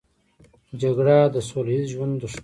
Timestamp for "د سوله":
1.33-1.71